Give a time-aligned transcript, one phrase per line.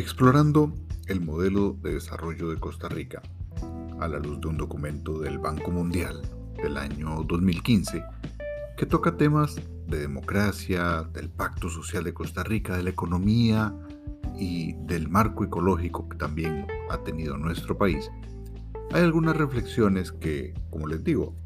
[0.00, 0.72] Explorando
[1.08, 3.20] el modelo de desarrollo de Costa Rica
[4.00, 6.22] a la luz de un documento del Banco Mundial
[6.56, 8.02] del año 2015
[8.78, 9.56] que toca temas
[9.88, 13.74] de democracia, del pacto social de Costa Rica, de la economía
[14.38, 18.10] y del marco ecológico que también ha tenido nuestro país,
[18.92, 21.36] hay algunas reflexiones que, como les digo,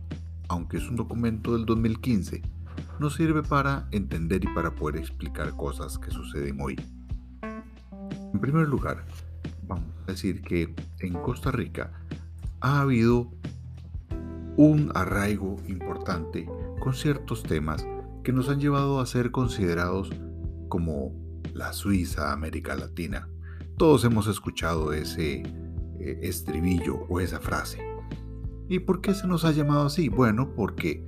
[0.46, 2.40] aunque es un documento del 2015,
[3.00, 6.76] nos sirve para entender y para poder explicar cosas que suceden hoy.
[8.34, 9.04] En primer lugar,
[9.68, 11.92] vamos a decir que en Costa Rica
[12.61, 13.30] ha habido
[14.56, 16.44] un arraigo importante
[16.80, 17.86] con ciertos temas
[18.25, 20.11] que nos han llevado a ser considerados
[20.68, 21.12] como
[21.52, 23.28] la Suiza América Latina.
[23.78, 25.44] Todos hemos escuchado ese
[26.00, 27.86] eh, estribillo o esa frase.
[28.68, 30.08] ¿Y por qué se nos ha llamado así?
[30.08, 31.06] Bueno, porque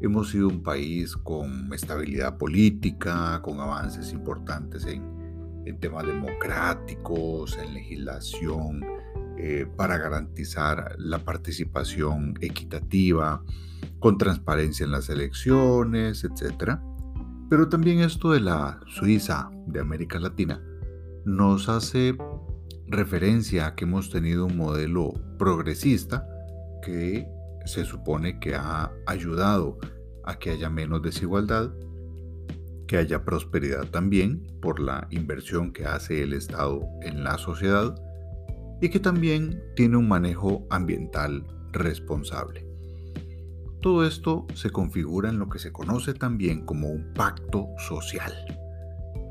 [0.00, 5.11] hemos sido un país con estabilidad política, con avances importantes en,
[5.80, 8.84] temas democráticos, en legislación,
[9.38, 13.42] eh, para garantizar la participación equitativa,
[13.98, 16.78] con transparencia en las elecciones, etc.
[17.48, 20.62] Pero también esto de la Suiza de América Latina
[21.24, 22.16] nos hace
[22.88, 26.26] referencia a que hemos tenido un modelo progresista
[26.82, 27.26] que
[27.64, 29.78] se supone que ha ayudado
[30.24, 31.72] a que haya menos desigualdad,
[32.92, 37.94] que haya prosperidad también por la inversión que hace el Estado en la sociedad
[38.82, 42.66] y que también tiene un manejo ambiental responsable.
[43.80, 48.34] Todo esto se configura en lo que se conoce también como un pacto social,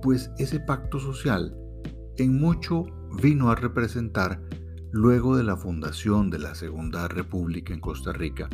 [0.02, 1.56] pues ese pacto social
[2.18, 2.86] en mucho
[3.22, 4.42] vino a representar
[4.92, 8.50] luego de la fundación de la Segunda República en Costa Rica,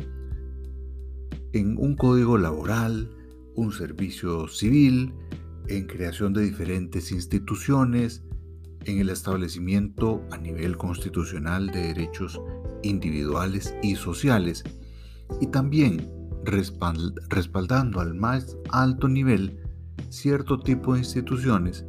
[1.54, 3.17] en un código laboral,
[3.58, 5.12] un servicio civil,
[5.66, 8.22] en creación de diferentes instituciones,
[8.84, 12.40] en el establecimiento a nivel constitucional de derechos
[12.84, 14.62] individuales y sociales,
[15.40, 16.08] y también
[16.44, 19.60] respaldando al más alto nivel
[20.08, 21.84] cierto tipo de instituciones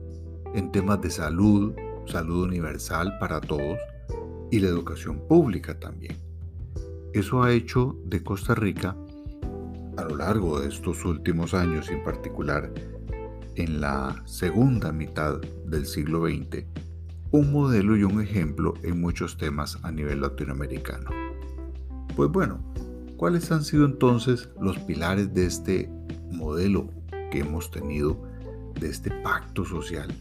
[0.55, 1.73] en temas de salud,
[2.07, 3.77] salud universal para todos
[4.49, 6.17] y la educación pública también.
[7.13, 8.97] Eso ha hecho de Costa Rica,
[9.99, 12.71] a lo largo de estos últimos años, en particular
[13.55, 16.65] en la segunda mitad del siglo XX,
[17.31, 21.09] un modelo y un ejemplo en muchos temas a nivel latinoamericano.
[22.15, 22.59] Pues bueno,
[23.17, 25.89] ¿cuáles han sido entonces los pilares de este
[26.31, 26.89] modelo
[27.31, 28.21] que hemos tenido,
[28.79, 30.13] de este pacto social?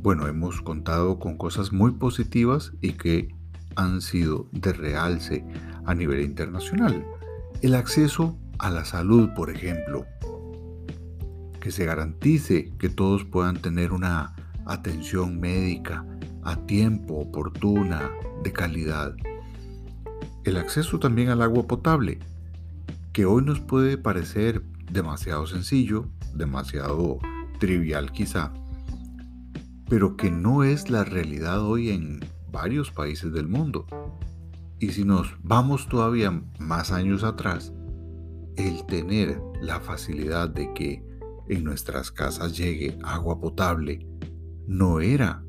[0.00, 3.34] bueno, hemos contado con cosas muy positivas y que
[3.76, 5.44] han sido de realce
[5.84, 7.04] a nivel internacional.
[7.62, 10.06] El acceso a la salud, por ejemplo,
[11.60, 14.34] que se garantice que todos puedan tener una
[14.66, 16.04] atención médica
[16.42, 18.10] a tiempo, oportuna,
[18.42, 19.14] de calidad.
[20.44, 22.20] El acceso también al agua potable,
[23.12, 27.18] que hoy nos puede parecer demasiado sencillo, demasiado
[27.58, 28.52] trivial quizá,
[29.88, 32.20] pero que no es la realidad hoy en
[32.50, 33.86] varios países del mundo.
[34.78, 37.72] Y si nos vamos todavía más años atrás,
[38.58, 41.02] el tener la facilidad de que
[41.48, 44.06] en nuestras casas llegue agua potable
[44.66, 45.42] no era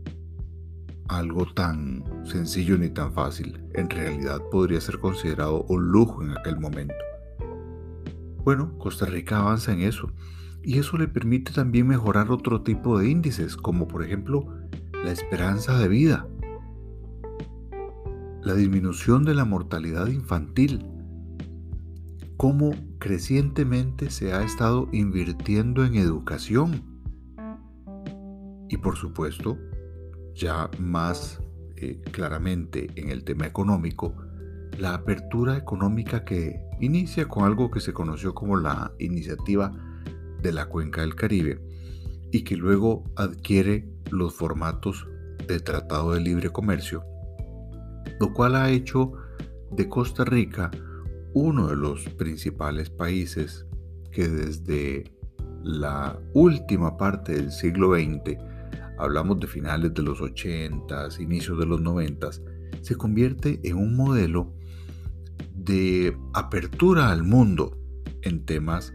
[1.08, 3.62] algo tan sencillo ni tan fácil.
[3.74, 6.94] En realidad podría ser considerado un lujo en aquel momento.
[8.44, 10.12] Bueno, Costa Rica avanza en eso
[10.64, 14.46] y eso le permite también mejorar otro tipo de índices, como por ejemplo
[15.04, 16.28] la esperanza de vida,
[18.44, 20.86] la disminución de la mortalidad infantil,
[22.40, 27.04] cómo crecientemente se ha estado invirtiendo en educación.
[28.70, 29.58] Y por supuesto,
[30.36, 31.42] ya más
[31.76, 34.16] eh, claramente en el tema económico,
[34.78, 39.74] la apertura económica que inicia con algo que se conoció como la iniciativa
[40.42, 41.62] de la cuenca del Caribe
[42.32, 45.06] y que luego adquiere los formatos
[45.46, 47.04] de Tratado de Libre Comercio,
[48.18, 49.12] lo cual ha hecho
[49.72, 50.72] de Costa Rica
[51.34, 53.66] uno de los principales países
[54.12, 55.04] que desde
[55.64, 58.38] la última parte del siglo XX,
[58.98, 62.30] hablamos de finales de los 80, inicios de los 90,
[62.82, 64.54] se convierte en un modelo
[65.54, 67.78] de apertura al mundo
[68.22, 68.94] en temas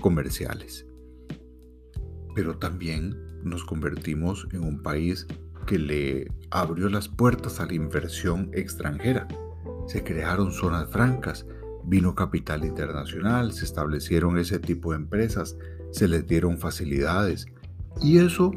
[0.00, 0.86] comerciales
[2.36, 5.26] pero también nos convertimos en un país
[5.66, 9.26] que le abrió las puertas a la inversión extranjera.
[9.88, 11.46] Se crearon zonas francas,
[11.86, 15.56] vino capital internacional, se establecieron ese tipo de empresas,
[15.92, 17.46] se les dieron facilidades
[18.00, 18.52] y eso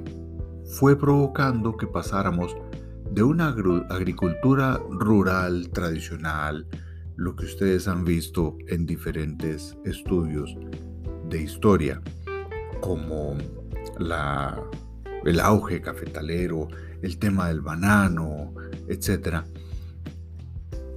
[0.66, 2.56] fue provocando que pasáramos
[3.12, 3.56] de una
[3.90, 6.68] agricultura rural tradicional,
[7.16, 10.56] lo que ustedes han visto en diferentes estudios
[11.28, 12.02] de historia,
[12.82, 13.36] como
[13.98, 14.62] la,
[15.26, 16.68] el auge cafetalero,
[17.02, 18.54] el tema del banano,
[18.88, 19.44] etc.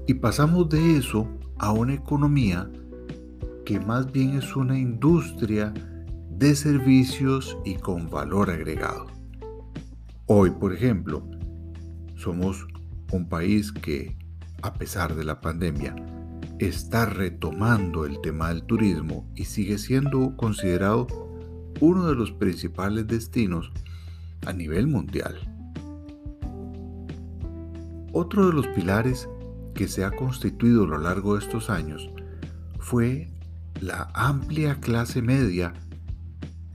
[0.06, 1.28] Y pasamos de eso
[1.62, 2.68] a una economía
[3.64, 5.72] que más bien es una industria
[6.28, 9.06] de servicios y con valor agregado.
[10.26, 11.24] Hoy, por ejemplo,
[12.16, 12.66] somos
[13.12, 14.16] un país que,
[14.62, 15.94] a pesar de la pandemia,
[16.58, 21.06] está retomando el tema del turismo y sigue siendo considerado
[21.80, 23.70] uno de los principales destinos
[24.46, 25.36] a nivel mundial.
[28.12, 29.28] Otro de los pilares
[29.74, 32.10] que se ha constituido a lo largo de estos años
[32.78, 33.28] fue
[33.80, 35.72] la amplia clase media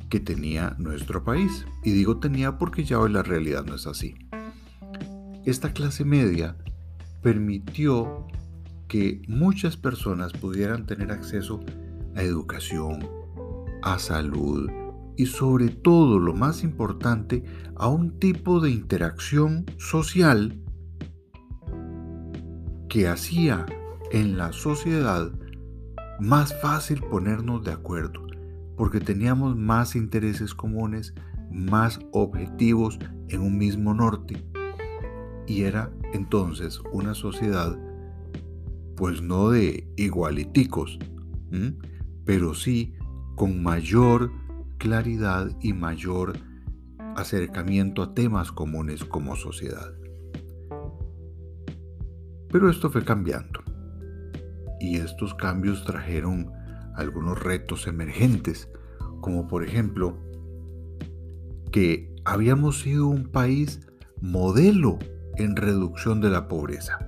[0.10, 1.66] que tenía nuestro país.
[1.84, 4.16] Y digo tenía porque ya hoy la realidad no es así.
[5.46, 6.58] Esta clase media
[7.22, 8.28] permitió
[8.88, 11.60] que muchas personas pudieran tener acceso
[12.16, 13.08] a educación,
[13.82, 14.70] a salud
[15.18, 17.44] y sobre todo, lo más importante,
[17.76, 20.62] a un tipo de interacción social
[22.89, 23.66] que hacía
[24.12, 25.31] en la sociedad
[26.19, 28.25] más fácil ponernos de acuerdo,
[28.75, 31.13] porque teníamos más intereses comunes,
[31.51, 32.98] más objetivos
[33.30, 34.44] en un mismo norte.
[35.48, 37.78] Y era entonces una sociedad,
[38.95, 40.98] pues no de igualiticos,
[42.25, 42.94] pero sí
[43.36, 44.31] con mayor
[44.78, 46.33] claridad y mayor
[47.16, 49.97] acercamiento a temas comunes como sociedad.
[52.57, 53.59] Pero esto fue cambiando
[54.80, 56.51] y estos cambios trajeron
[56.95, 58.68] algunos retos emergentes,
[59.21, 60.18] como por ejemplo
[61.71, 63.88] que habíamos sido un país
[64.21, 64.98] modelo
[65.36, 67.07] en reducción de la pobreza.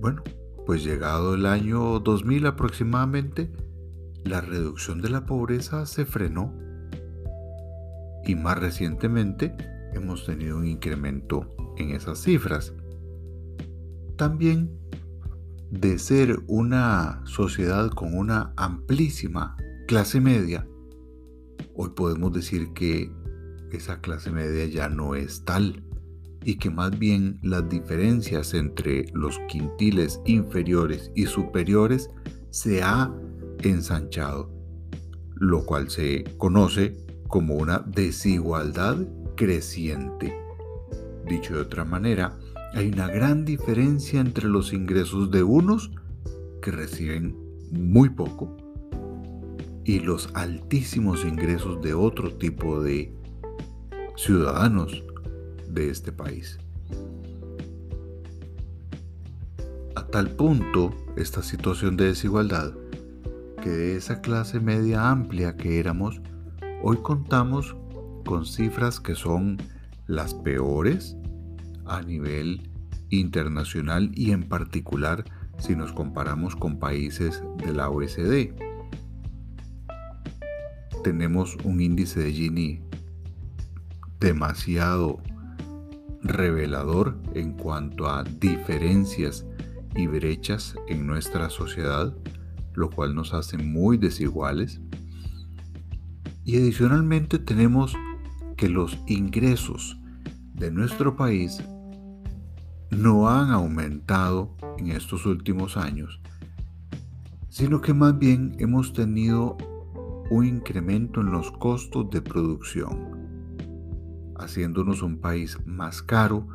[0.00, 0.22] Bueno,
[0.64, 3.50] pues llegado el año 2000 aproximadamente,
[4.22, 6.56] la reducción de la pobreza se frenó
[8.24, 9.56] y más recientemente
[9.92, 12.72] hemos tenido un incremento en esas cifras.
[14.16, 14.70] También
[15.70, 19.56] de ser una sociedad con una amplísima
[19.88, 20.66] clase media,
[21.74, 23.10] hoy podemos decir que
[23.72, 25.82] esa clase media ya no es tal
[26.44, 32.10] y que más bien las diferencias entre los quintiles inferiores y superiores
[32.50, 33.12] se ha
[33.62, 34.50] ensanchado,
[35.36, 36.96] lo cual se conoce
[37.28, 38.98] como una desigualdad
[39.36, 40.36] creciente.
[41.26, 42.36] Dicho de otra manera,
[42.74, 45.90] hay una gran diferencia entre los ingresos de unos
[46.62, 47.36] que reciben
[47.70, 48.56] muy poco
[49.84, 53.12] y los altísimos ingresos de otro tipo de
[54.16, 55.02] ciudadanos
[55.68, 56.58] de este país.
[59.94, 62.72] A tal punto esta situación de desigualdad
[63.62, 66.20] que de esa clase media amplia que éramos,
[66.82, 67.76] hoy contamos
[68.24, 69.58] con cifras que son
[70.06, 71.16] las peores
[71.86, 72.70] a nivel
[73.10, 75.24] internacional y en particular
[75.58, 78.54] si nos comparamos con países de la OECD.
[81.04, 82.80] Tenemos un índice de Gini
[84.20, 85.20] demasiado
[86.22, 89.44] revelador en cuanto a diferencias
[89.96, 92.14] y brechas en nuestra sociedad,
[92.74, 94.80] lo cual nos hace muy desiguales.
[96.44, 97.94] Y adicionalmente tenemos
[98.56, 99.98] que los ingresos
[100.54, 101.62] de nuestro país
[102.96, 106.20] no han aumentado en estos últimos años,
[107.48, 109.56] sino que más bien hemos tenido
[110.30, 113.18] un incremento en los costos de producción,
[114.36, 116.48] haciéndonos un país más caro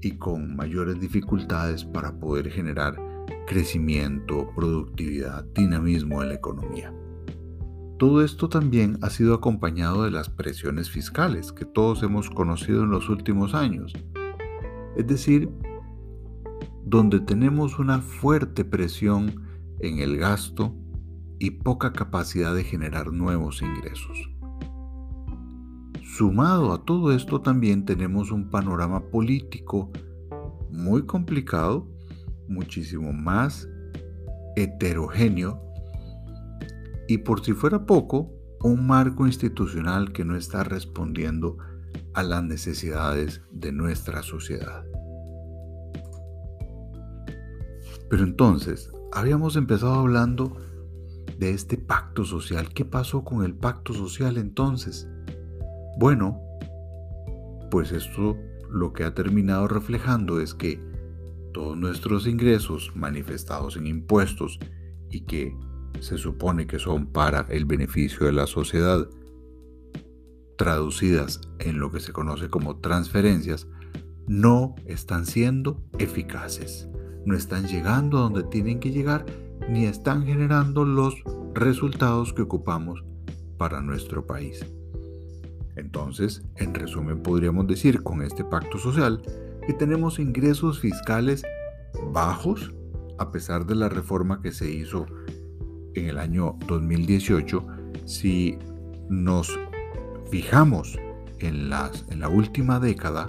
[0.00, 2.96] y con mayores dificultades para poder generar
[3.46, 6.92] crecimiento, productividad, dinamismo en la economía.
[7.98, 12.90] Todo esto también ha sido acompañado de las presiones fiscales que todos hemos conocido en
[12.90, 13.92] los últimos años.
[14.96, 15.50] Es decir,
[16.84, 19.42] donde tenemos una fuerte presión
[19.80, 20.74] en el gasto
[21.38, 24.30] y poca capacidad de generar nuevos ingresos.
[26.02, 29.90] Sumado a todo esto también tenemos un panorama político
[30.70, 31.88] muy complicado,
[32.48, 33.68] muchísimo más
[34.56, 35.60] heterogéneo
[37.08, 38.30] y por si fuera poco,
[38.62, 41.58] un marco institucional que no está respondiendo
[42.14, 44.84] a las necesidades de nuestra sociedad.
[48.14, 50.56] Pero entonces, habíamos empezado hablando
[51.36, 52.68] de este pacto social.
[52.72, 55.08] ¿Qué pasó con el pacto social entonces?
[55.98, 56.40] Bueno,
[57.72, 58.36] pues esto
[58.70, 60.80] lo que ha terminado reflejando es que
[61.52, 64.60] todos nuestros ingresos manifestados en impuestos
[65.10, 65.52] y que
[65.98, 69.08] se supone que son para el beneficio de la sociedad,
[70.56, 73.66] traducidas en lo que se conoce como transferencias,
[74.28, 76.88] no están siendo eficaces,
[77.26, 79.24] no están llegando a donde tienen que llegar,
[79.68, 81.14] ni están generando los
[81.54, 83.04] resultados que ocupamos
[83.56, 84.64] para nuestro país.
[85.76, 89.22] Entonces, en resumen, podríamos decir con este pacto social
[89.66, 91.42] que tenemos ingresos fiscales
[92.12, 92.72] bajos
[93.18, 95.06] a pesar de la reforma que se hizo
[95.94, 97.66] en el año 2018.
[98.04, 98.58] Si
[99.08, 99.58] nos
[100.30, 100.98] fijamos
[101.38, 103.26] en, las, en la última década,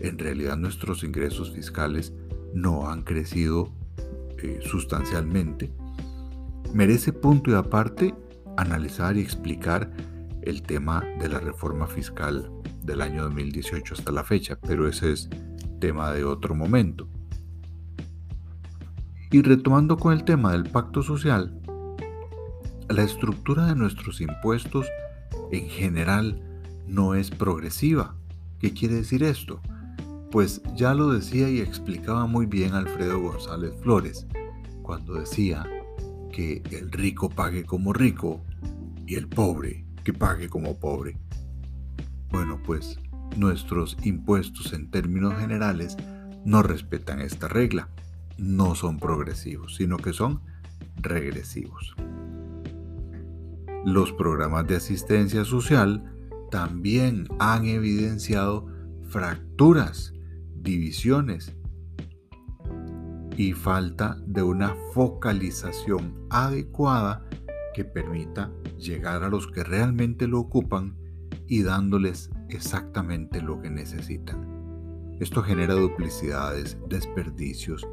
[0.00, 2.12] en realidad nuestros ingresos fiscales
[2.54, 3.72] no han crecido
[4.38, 5.72] eh, sustancialmente.
[6.72, 8.14] Merece punto y aparte
[8.56, 9.90] analizar y explicar
[10.42, 12.50] el tema de la reforma fiscal
[12.82, 15.28] del año 2018 hasta la fecha, pero ese es
[15.80, 17.08] tema de otro momento.
[19.30, 21.60] Y retomando con el tema del pacto social,
[22.88, 24.86] la estructura de nuestros impuestos
[25.52, 26.42] en general
[26.86, 28.14] no es progresiva.
[28.58, 29.60] ¿Qué quiere decir esto?
[30.30, 34.26] Pues ya lo decía y explicaba muy bien Alfredo González Flores
[34.82, 35.66] cuando decía
[36.32, 38.40] que el rico pague como rico
[39.06, 41.18] y el pobre que pague como pobre.
[42.30, 42.98] Bueno, pues
[43.36, 45.96] nuestros impuestos en términos generales
[46.44, 47.88] no respetan esta regla.
[48.36, 50.40] No son progresivos, sino que son
[50.96, 51.94] regresivos.
[53.84, 56.04] Los programas de asistencia social
[56.50, 58.66] también han evidenciado
[59.08, 60.12] fracturas,
[60.62, 61.54] divisiones
[63.36, 67.24] y falta de una focalización adecuada
[67.74, 70.96] que permita llegar a los que realmente lo ocupan
[71.46, 74.58] y dándoles exactamente lo que necesitan.
[75.20, 77.86] Esto genera duplicidades, desperdicios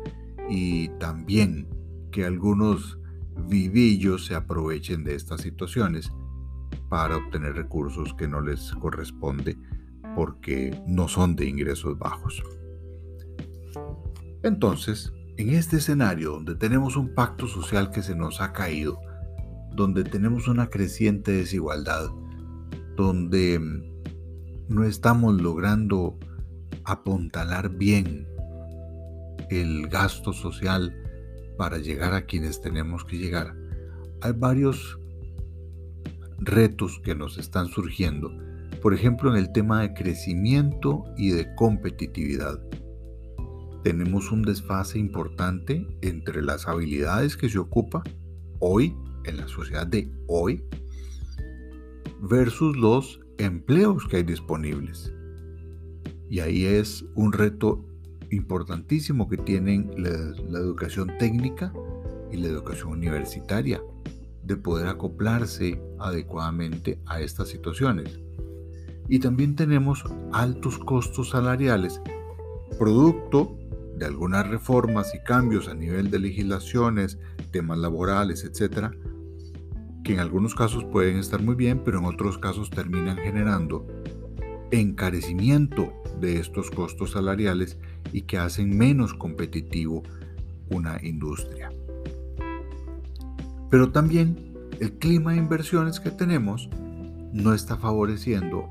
[0.50, 1.68] y también
[2.12, 3.00] que algunos
[3.48, 6.12] vivillos se aprovechen de estas situaciones
[6.90, 9.58] para obtener recursos que no les corresponde
[10.16, 12.44] porque no son de ingresos bajos.
[14.44, 19.00] Entonces, en este escenario donde tenemos un pacto social que se nos ha caído,
[19.76, 22.10] donde tenemos una creciente desigualdad,
[22.96, 23.60] donde
[24.70, 26.18] no estamos logrando
[26.86, 28.28] apuntalar bien
[29.50, 30.96] el gasto social
[31.58, 33.56] para llegar a quienes tenemos que llegar.
[34.22, 35.00] Hay varios
[36.40, 38.32] retos que nos están surgiendo,
[38.86, 42.60] por ejemplo en el tema de crecimiento y de competitividad.
[43.84, 48.04] Tenemos un desfase importante entre las habilidades que se ocupa
[48.60, 50.64] hoy en la sociedad de hoy
[52.22, 55.12] versus los empleos que hay disponibles.
[56.30, 57.84] Y ahí es un reto
[58.30, 61.74] importantísimo que tienen la, educación técnica
[62.32, 63.82] y la educación universitaria
[64.44, 68.20] de poder acoplarse adecuadamente a estas situaciones.
[69.08, 72.02] Y también tenemos altos costos salariales,
[72.80, 73.58] producto
[73.98, 77.20] de algunas reformas y cambios a nivel de legislaciones,
[77.52, 78.92] temas laborales, etcétera,
[80.04, 83.88] que en algunos casos pueden estar muy bien, pero en otros casos terminan generando
[84.72, 87.78] encarecimiento de estos costos salariales
[88.12, 90.04] y que hacen menos competitivo
[90.70, 91.72] una industria.
[93.70, 96.70] Pero también el clima de inversiones que tenemos
[97.34, 98.70] no está favoreciendo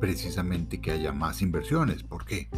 [0.00, 2.02] precisamente que haya más inversiones.
[2.02, 2.48] ¿Por qué?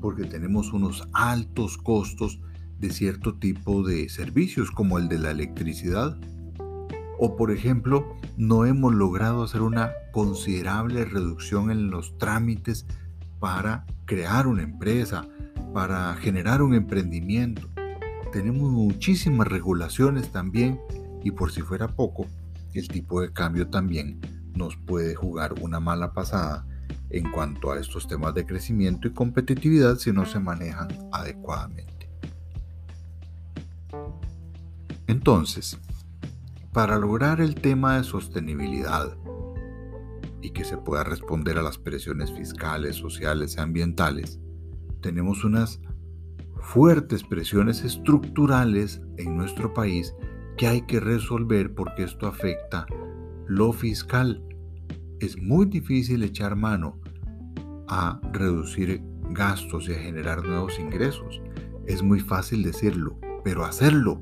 [0.00, 2.40] Porque tenemos unos altos costos
[2.78, 6.18] de cierto tipo de servicios como el de la electricidad
[7.18, 12.86] o por ejemplo, no hemos logrado hacer una considerable reducción en los trámites
[13.38, 15.26] para crear una empresa,
[15.72, 17.68] para generar un emprendimiento.
[18.32, 20.78] Tenemos muchísimas regulaciones también
[21.22, 22.26] y por si fuera poco,
[22.74, 24.20] el tipo de cambio también
[24.54, 26.66] nos puede jugar una mala pasada
[27.18, 32.10] en cuanto a estos temas de crecimiento y competitividad si no se manejan adecuadamente.
[35.06, 35.78] Entonces,
[36.72, 39.16] para lograr el tema de sostenibilidad
[40.42, 44.40] y que se pueda responder a las presiones fiscales, sociales y ambientales,
[45.00, 45.80] tenemos unas
[46.60, 50.14] fuertes presiones estructurales en nuestro país
[50.56, 52.86] que hay que resolver porque esto afecta
[53.46, 54.42] lo fiscal.
[55.20, 57.00] Es muy difícil echar mano
[57.88, 61.40] a reducir gastos y a generar nuevos ingresos.
[61.86, 64.20] Es muy fácil decirlo, pero hacerlo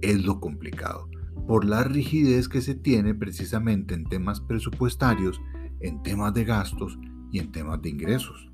[0.00, 1.08] es lo complicado
[1.46, 5.40] por la rigidez que se tiene precisamente en temas presupuestarios,
[5.80, 6.98] en temas de gastos
[7.32, 8.48] y en temas de ingresos.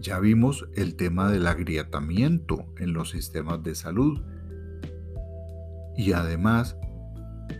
[0.00, 4.22] Ya vimos el tema del agrietamiento en los sistemas de salud.
[5.96, 6.76] Y además,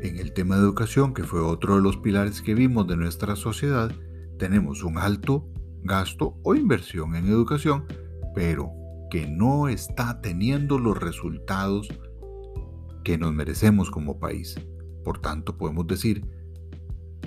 [0.01, 3.35] en el tema de educación, que fue otro de los pilares que vimos de nuestra
[3.35, 3.91] sociedad,
[4.39, 5.49] tenemos un alto
[5.83, 7.85] gasto o inversión en educación,
[8.35, 8.71] pero
[9.11, 11.89] que no está teniendo los resultados
[13.05, 14.57] que nos merecemos como país.
[15.05, 16.27] Por tanto, podemos decir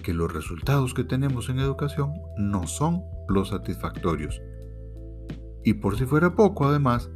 [0.04, 4.42] que los resultados que tenemos en educación no son los satisfactorios.
[5.64, 7.10] Y por si fuera poco, además,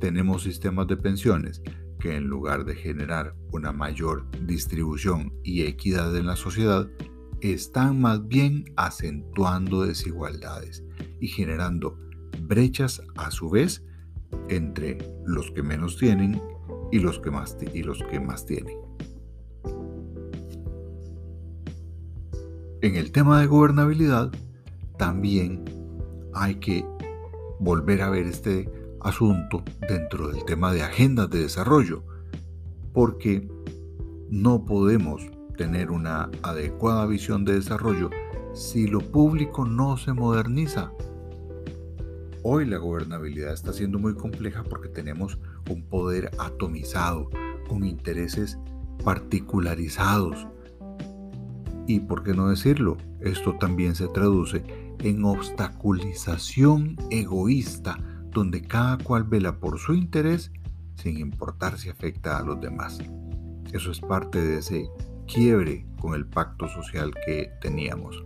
[0.00, 1.62] tenemos sistemas de pensiones
[1.98, 6.88] que en lugar de generar una mayor distribución y equidad en la sociedad,
[7.40, 10.84] están más bien acentuando desigualdades
[11.20, 11.98] y generando
[12.42, 13.84] brechas a su vez
[14.48, 16.40] entre los que menos tienen
[16.92, 18.76] y los que más, y los que más tienen.
[22.82, 24.30] En el tema de gobernabilidad,
[24.98, 25.64] también
[26.34, 26.84] hay que
[27.58, 32.04] volver a ver este asunto dentro del tema de agendas de desarrollo,
[32.92, 33.48] porque
[34.30, 38.10] no podemos tener una adecuada visión de desarrollo
[38.54, 40.92] si lo público no se moderniza.
[42.42, 47.28] Hoy la gobernabilidad está siendo muy compleja porque tenemos un poder atomizado,
[47.68, 48.58] con intereses
[49.04, 50.46] particularizados.
[51.86, 54.64] Y por qué no decirlo, esto también se traduce
[55.00, 57.98] en obstaculización egoísta,
[58.30, 60.50] donde cada cual vela por su interés
[60.94, 62.98] sin importar si afecta a los demás.
[63.72, 64.88] Eso es parte de ese
[65.26, 68.24] quiebre con el pacto social que teníamos.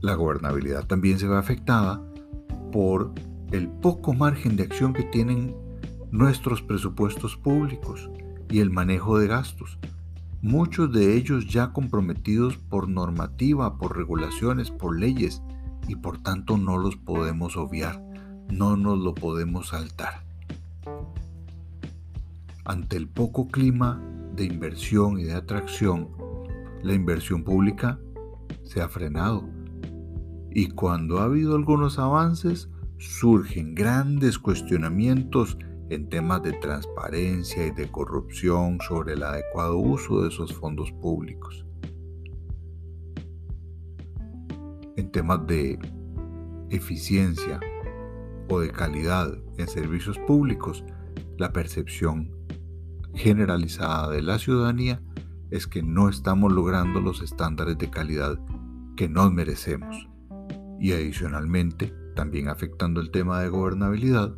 [0.00, 2.02] La gobernabilidad también se ve afectada
[2.72, 3.12] por
[3.52, 5.56] el poco margen de acción que tienen
[6.10, 8.10] nuestros presupuestos públicos
[8.50, 9.78] y el manejo de gastos,
[10.42, 15.42] muchos de ellos ya comprometidos por normativa, por regulaciones, por leyes,
[15.88, 18.02] y por tanto no los podemos obviar,
[18.50, 20.24] no nos lo podemos saltar.
[22.64, 24.00] Ante el poco clima
[24.36, 26.10] de inversión y de atracción,
[26.82, 27.98] la inversión pública
[28.62, 29.48] se ha frenado.
[30.50, 35.58] Y cuando ha habido algunos avances, surgen grandes cuestionamientos
[35.90, 41.64] en temas de transparencia y de corrupción sobre el adecuado uso de esos fondos públicos.
[44.96, 45.78] En temas de
[46.70, 47.60] eficiencia
[48.48, 50.84] o de calidad en servicios públicos,
[51.38, 52.35] la percepción
[53.16, 55.00] generalizada de la ciudadanía
[55.50, 58.38] es que no estamos logrando los estándares de calidad
[58.96, 60.08] que nos merecemos.
[60.78, 64.34] Y adicionalmente, también afectando el tema de gobernabilidad,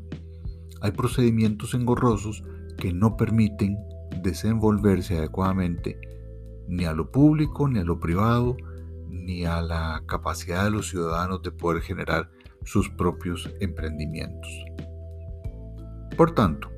[0.81, 2.45] hay procedimientos engorrosos
[2.77, 3.77] que no permiten
[4.23, 5.99] desenvolverse adecuadamente
[6.69, 8.57] ni a lo público, ni a lo privado,
[9.09, 12.31] ni a la capacidad de los ciudadanos de poder generar
[12.65, 14.51] sus propios emprendimientos.
[16.17, 16.69] Por tanto,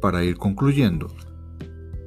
[0.00, 1.08] para ir concluyendo,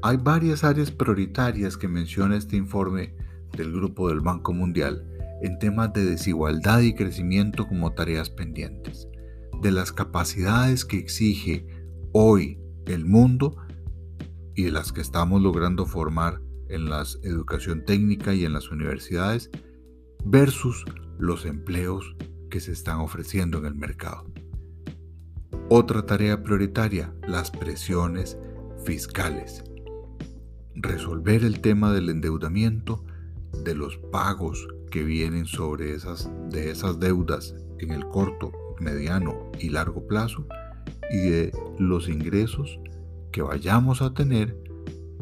[0.04, 3.16] hay varias áreas prioritarias que menciona este informe
[3.56, 5.02] del Grupo del Banco Mundial
[5.42, 9.08] en temas de desigualdad y crecimiento como tareas pendientes
[9.62, 11.66] de las capacidades que exige
[12.12, 13.56] hoy el mundo
[14.56, 19.52] y de las que estamos logrando formar en la educación técnica y en las universidades
[20.26, 20.84] versus
[21.18, 22.14] los empleos
[22.50, 24.30] que se están ofreciendo en el mercado.
[25.70, 28.38] Otra tarea prioritaria, las presiones
[28.84, 29.64] fiscales.
[30.76, 33.04] Resolver el tema del endeudamiento,
[33.64, 39.70] de los pagos que vienen sobre esas, de esas deudas en el corto mediano y
[39.70, 40.46] largo plazo
[41.12, 42.80] y de los ingresos
[43.32, 44.58] que vayamos a tener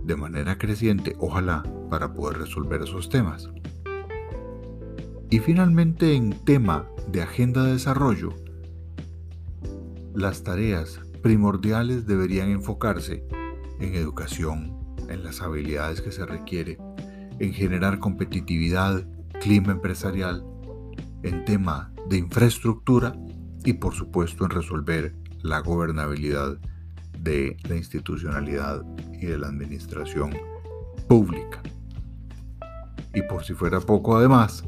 [0.03, 3.49] de manera creciente, ojalá, para poder resolver esos temas.
[5.29, 8.33] Y finalmente en tema de agenda de desarrollo,
[10.13, 13.25] las tareas primordiales deberían enfocarse
[13.79, 14.80] en educación,
[15.11, 16.77] en las habilidades que se requiere,
[17.39, 19.05] en generar competitividad,
[19.39, 20.43] clima empresarial,
[21.23, 23.13] en tema de infraestructura
[23.63, 26.57] y por supuesto en resolver la gobernabilidad
[27.19, 30.31] de la institucionalidad y de la administración
[31.07, 31.61] pública.
[33.13, 34.63] Y por si fuera poco además,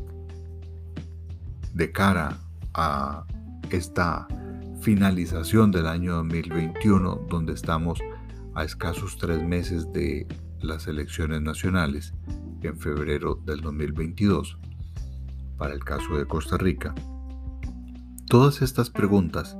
[1.73, 2.37] de cara
[2.73, 3.25] a
[3.71, 4.27] esta
[4.81, 7.99] finalización del año 2021, donde estamos
[8.55, 10.27] a escasos tres meses de
[10.61, 12.13] las elecciones nacionales
[12.61, 14.57] en febrero del 2022,
[15.57, 16.93] para el caso de Costa Rica,
[18.33, 19.57] Todas estas preguntas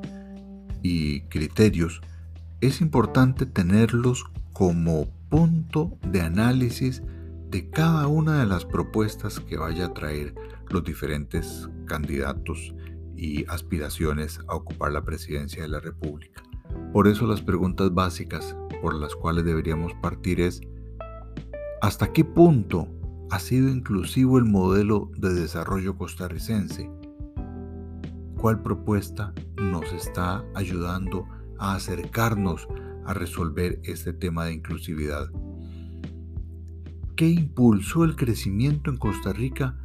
[0.82, 2.02] y criterios
[2.60, 7.04] es importante tenerlos como punto de análisis
[7.52, 10.34] de cada una de las propuestas que vaya a traer
[10.72, 12.74] los diferentes candidatos
[13.16, 16.42] y aspiraciones a ocupar la presidencia de la República.
[16.92, 20.60] Por eso las preguntas básicas por las cuales deberíamos partir es,
[21.82, 22.89] ¿hasta qué punto
[23.32, 26.91] ha sido inclusivo el modelo de desarrollo costarricense?
[28.36, 31.26] ¿Cuál propuesta nos está ayudando
[31.60, 32.67] a acercarnos
[33.06, 35.32] a resolver este tema de inclusividad?
[37.15, 39.78] ¿Qué impulsó el crecimiento en Costa Rica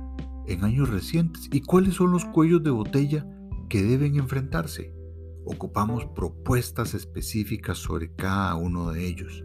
[0.49, 3.25] en años recientes y cuáles son los cuellos de botella
[3.69, 4.98] que deben enfrentarse?
[5.51, 9.45] Ocupamos propuestas específicas sobre cada uno de ellos.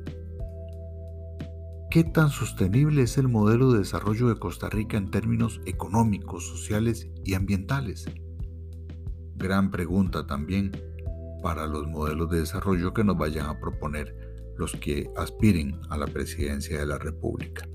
[1.89, 7.07] ¿Qué tan sostenible es el modelo de desarrollo de Costa Rica en términos económicos, sociales
[7.23, 8.05] y ambientales?
[9.37, 10.73] Gran pregunta también
[11.41, 16.07] para los modelos de desarrollo que nos vayan a proponer los que aspiren a la
[16.07, 17.65] presidencia de la República.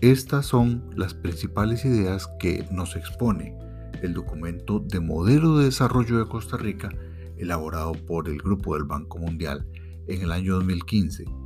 [0.00, 3.59] Estas son las principales ideas que nos expone
[4.02, 6.90] el documento de modelo de desarrollo de Costa Rica
[7.36, 9.66] elaborado por el Grupo del Banco Mundial
[10.06, 11.40] en el año 2015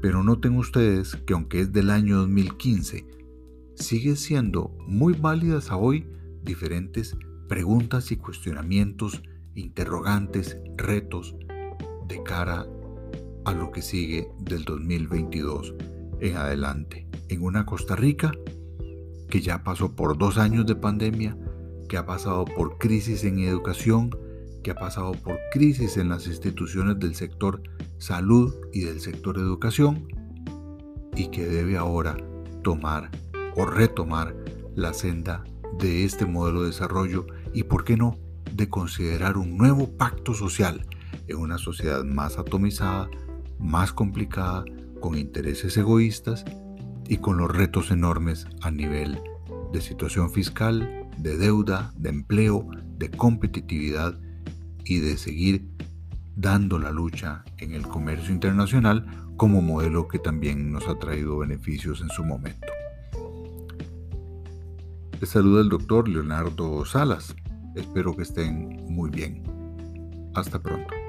[0.00, 3.06] pero noten ustedes que aunque es del año 2015,
[3.74, 6.06] sigue siendo muy válidas a hoy
[6.42, 7.16] diferentes
[7.48, 9.22] preguntas y cuestionamientos,
[9.54, 11.34] interrogantes, retos
[12.06, 12.66] de cara
[13.44, 15.74] a lo que sigue del 2022
[16.20, 17.08] en adelante.
[17.28, 18.32] En una Costa Rica
[19.28, 21.36] que ya pasó por dos años de pandemia,
[21.88, 24.10] que ha pasado por crisis en educación,
[24.62, 27.62] que ha pasado por crisis en las instituciones del sector
[27.98, 30.08] salud y del sector educación
[31.14, 32.16] y que debe ahora
[32.62, 33.10] tomar
[33.56, 34.36] o retomar
[34.74, 35.44] la senda
[35.78, 38.18] de este modelo de desarrollo y, por qué no,
[38.52, 40.86] de considerar un nuevo pacto social
[41.28, 43.08] en una sociedad más atomizada,
[43.58, 44.64] más complicada,
[45.00, 46.44] con intereses egoístas
[47.08, 49.20] y con los retos enormes a nivel
[49.72, 54.18] de situación fiscal, de deuda, de empleo, de competitividad
[54.84, 55.68] y de seguir
[56.36, 62.00] dando la lucha en el comercio internacional como modelo que también nos ha traído beneficios
[62.00, 62.66] en su momento.
[65.20, 67.34] Les saluda el doctor Leonardo Salas.
[67.74, 69.42] Espero que estén muy bien.
[70.34, 71.05] Hasta pronto.